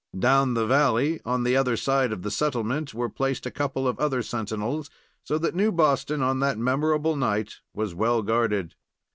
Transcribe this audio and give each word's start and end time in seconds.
Down 0.17 0.55
the 0.55 0.65
valley, 0.65 1.21
on 1.25 1.43
the 1.43 1.55
other 1.55 1.77
side 1.77 2.11
of 2.11 2.23
the 2.23 2.31
settlement, 2.31 2.91
were 2.91 3.07
placed 3.07 3.45
a 3.45 3.51
couple 3.51 3.87
of 3.87 3.99
other 3.99 4.23
sentinels, 4.23 4.89
so 5.23 5.37
that 5.37 5.53
New 5.53 5.71
Boston, 5.71 6.23
on 6.23 6.39
that 6.39 6.57
memorable 6.57 7.15
night, 7.15 7.57
was 7.75 7.93
well 7.93 8.23
guarded. 8.23 8.73